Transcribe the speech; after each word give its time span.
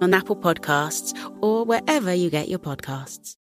on 0.00 0.14
Apple 0.14 0.36
Podcasts, 0.36 1.14
or 1.40 1.64
wherever 1.64 2.12
you 2.12 2.30
get 2.30 2.48
your 2.48 2.58
podcasts. 2.58 3.36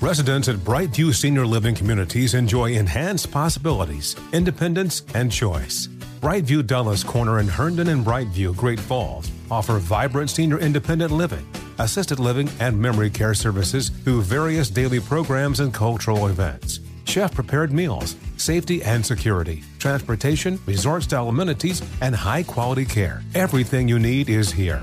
Residents 0.00 0.48
at 0.48 0.56
Brightview 0.56 1.14
Senior 1.14 1.46
Living 1.46 1.74
Communities 1.74 2.34
enjoy 2.34 2.72
enhanced 2.72 3.30
possibilities, 3.32 4.14
independence, 4.32 5.02
and 5.14 5.32
choice. 5.32 5.88
Brightview 6.20 6.66
Dulles 6.66 7.02
Corner 7.02 7.40
in 7.40 7.48
Herndon 7.48 7.88
and 7.88 8.04
Brightview, 8.04 8.54
Great 8.56 8.78
Falls 8.78 9.30
offer 9.50 9.78
vibrant 9.78 10.30
senior 10.30 10.58
independent 10.58 11.10
living, 11.10 11.46
assisted 11.78 12.18
living, 12.18 12.48
and 12.60 12.78
memory 12.78 13.10
care 13.10 13.34
services 13.34 13.88
through 13.88 14.22
various 14.22 14.68
daily 14.68 15.00
programs 15.00 15.60
and 15.60 15.72
cultural 15.72 16.26
events. 16.26 16.80
Chef 17.04 17.34
prepared 17.34 17.72
meals, 17.72 18.16
safety 18.36 18.82
and 18.82 19.04
security, 19.04 19.62
transportation, 19.78 20.60
resort 20.66 21.02
style 21.02 21.28
amenities, 21.28 21.82
and 22.02 22.14
high 22.14 22.42
quality 22.42 22.84
care. 22.84 23.22
Everything 23.34 23.88
you 23.88 23.98
need 23.98 24.28
is 24.28 24.52
here. 24.52 24.82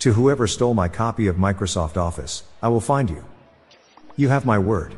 To 0.00 0.14
whoever 0.14 0.46
stole 0.46 0.72
my 0.72 0.88
copy 0.88 1.26
of 1.26 1.36
Microsoft 1.36 1.98
Office, 1.98 2.44
I 2.62 2.68
will 2.68 2.80
find 2.80 3.10
you. 3.10 3.22
You 4.16 4.30
have 4.30 4.46
my 4.46 4.58
word. 4.58 4.94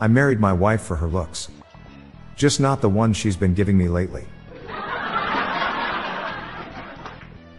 I 0.00 0.08
married 0.08 0.40
my 0.40 0.54
wife 0.54 0.80
for 0.80 0.96
her 0.96 1.06
looks. 1.08 1.48
Just 2.34 2.58
not 2.58 2.80
the 2.80 2.88
one 2.88 3.12
she's 3.12 3.36
been 3.36 3.52
giving 3.52 3.76
me 3.76 3.88
lately. 3.88 4.24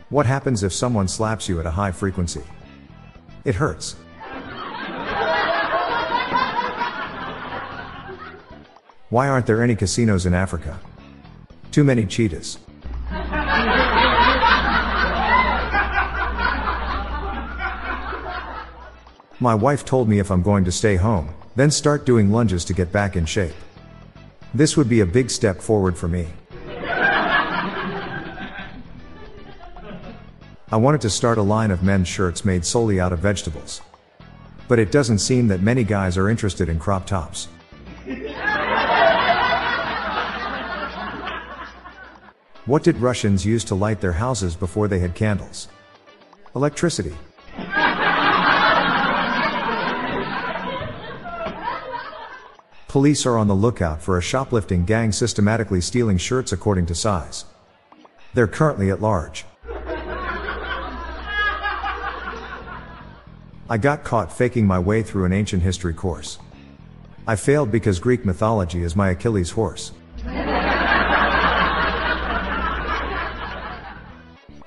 What 0.09 0.25
happens 0.25 0.63
if 0.63 0.73
someone 0.73 1.07
slaps 1.07 1.47
you 1.47 1.59
at 1.59 1.67
a 1.67 1.71
high 1.71 1.91
frequency? 1.91 2.41
It 3.45 3.53
hurts. 3.53 3.95
Why 9.13 9.27
aren't 9.27 9.45
there 9.45 9.61
any 9.61 9.75
casinos 9.75 10.25
in 10.25 10.33
Africa? 10.33 10.79
Too 11.69 11.83
many 11.83 12.03
cheetahs. 12.07 12.57
My 19.39 19.53
wife 19.53 19.85
told 19.85 20.09
me 20.09 20.17
if 20.17 20.31
I'm 20.31 20.41
going 20.41 20.65
to 20.65 20.71
stay 20.71 20.95
home, 20.95 21.29
then 21.55 21.69
start 21.69 22.07
doing 22.07 22.31
lunges 22.31 22.65
to 22.65 22.73
get 22.73 22.91
back 22.91 23.15
in 23.15 23.27
shape. 23.27 23.53
This 24.51 24.75
would 24.75 24.89
be 24.89 25.01
a 25.01 25.05
big 25.05 25.29
step 25.29 25.61
forward 25.61 25.95
for 25.95 26.07
me. 26.07 26.25
I 30.71 30.77
wanted 30.77 31.01
to 31.01 31.11
start 31.11 31.37
a 31.37 31.43
line 31.43 31.69
of 31.69 31.83
men's 31.83 32.07
shirts 32.07 32.43
made 32.43 32.65
solely 32.65 32.99
out 32.99 33.13
of 33.13 33.19
vegetables. 33.19 33.79
But 34.67 34.79
it 34.79 34.91
doesn't 34.91 35.19
seem 35.19 35.49
that 35.49 35.61
many 35.61 35.83
guys 35.83 36.17
are 36.17 36.31
interested 36.31 36.67
in 36.67 36.79
crop 36.79 37.05
tops. 37.05 37.47
What 42.65 42.81
did 42.81 42.95
Russians 42.99 43.45
use 43.45 43.65
to 43.65 43.75
light 43.75 43.99
their 43.99 44.13
houses 44.13 44.55
before 44.55 44.87
they 44.87 44.99
had 44.99 45.15
candles? 45.15 45.67
Electricity. 46.55 47.13
Police 52.87 53.25
are 53.25 53.37
on 53.37 53.49
the 53.49 53.53
lookout 53.53 54.01
for 54.01 54.17
a 54.17 54.21
shoplifting 54.21 54.85
gang 54.85 55.11
systematically 55.11 55.81
stealing 55.81 56.17
shirts 56.17 56.53
according 56.53 56.85
to 56.85 56.95
size. 56.95 57.43
They're 58.33 58.47
currently 58.47 58.91
at 58.91 59.01
large. 59.01 59.43
I 63.69 63.77
got 63.77 64.05
caught 64.05 64.31
faking 64.31 64.65
my 64.65 64.79
way 64.79 65.03
through 65.03 65.25
an 65.25 65.33
ancient 65.33 65.63
history 65.63 65.93
course. 65.93 66.39
I 67.27 67.35
failed 67.35 67.71
because 67.71 67.99
Greek 67.99 68.23
mythology 68.23 68.83
is 68.83 68.95
my 68.95 69.09
Achilles 69.09 69.51
horse. 69.51 69.91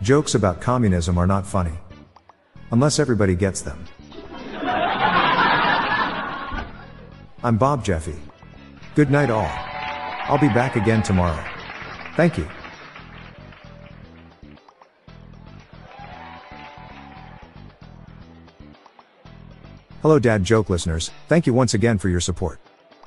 Jokes 0.06 0.36
about 0.36 0.60
communism 0.60 1.18
are 1.18 1.26
not 1.26 1.44
funny. 1.44 1.72
Unless 2.70 3.00
everybody 3.00 3.34
gets 3.34 3.60
them. 3.60 3.84
I'm 7.42 7.56
Bob 7.58 7.84
Jeffy. 7.84 8.14
Good 8.94 9.10
night, 9.10 9.30
all. 9.30 9.50
I'll 10.28 10.38
be 10.38 10.46
back 10.46 10.76
again 10.76 11.02
tomorrow. 11.02 11.44
Thank 12.14 12.38
you. 12.38 12.48
Hello, 20.02 20.20
Dad 20.20 20.44
Joke 20.44 20.70
listeners. 20.70 21.10
Thank 21.26 21.48
you 21.48 21.52
once 21.52 21.74
again 21.74 21.98
for 21.98 22.08
your 22.08 22.20
support. 22.20 22.60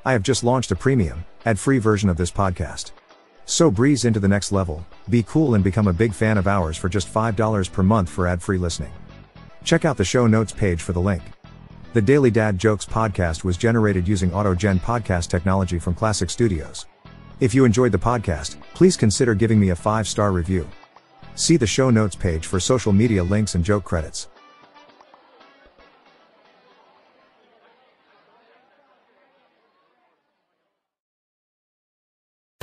I 0.04 0.12
have 0.12 0.24
just 0.24 0.44
launched 0.44 0.72
a 0.72 0.76
premium, 0.76 1.24
ad 1.46 1.58
free 1.60 1.78
version 1.80 2.10
of 2.10 2.18
this 2.18 2.30
podcast. 2.30 2.92
So 3.46 3.72
breeze 3.72 4.04
into 4.04 4.20
the 4.20 4.28
next 4.28 4.52
level, 4.52 4.86
be 5.10 5.24
cool 5.24 5.56
and 5.56 5.64
become 5.64 5.88
a 5.88 5.94
big 5.94 6.14
fan 6.14 6.38
of 6.38 6.48
ours 6.48 6.78
for 6.78 6.88
just 6.88 7.12
$5 7.12 7.72
per 7.72 7.84
month 7.84 8.10
for 8.10 8.28
ad 8.28 8.42
free 8.42 8.58
listening. 8.58 8.92
Check 9.64 9.86
out 9.86 9.98
the 9.98 10.06
show 10.06 10.28
notes 10.28 10.52
page 10.52 10.82
for 10.82 10.94
the 10.94 11.02
link. 11.02 11.24
The 11.94 12.02
Daily 12.02 12.30
Dad 12.30 12.60
Jokes 12.60 12.86
podcast 12.86 13.44
was 13.44 13.58
generated 13.58 14.08
using 14.08 14.30
AutoGen 14.30 14.80
podcast 14.80 15.28
technology 15.30 15.80
from 15.80 15.96
Classic 15.96 16.30
Studios. 16.30 16.86
If 17.40 17.56
you 17.56 17.66
enjoyed 17.66 17.92
the 17.92 17.98
podcast, 17.98 18.58
please 18.74 18.96
consider 18.96 19.34
giving 19.34 19.60
me 19.60 19.70
a 19.70 19.76
5 19.76 20.08
star 20.08 20.32
review. 20.32 20.68
See 21.36 21.58
the 21.58 21.66
show 21.66 21.90
notes 21.90 22.16
page 22.16 22.46
for 22.46 22.60
social 22.60 22.94
media 22.94 23.24
links 23.24 23.56
and 23.56 23.64
joke 23.64 23.86
credits. 23.86 24.28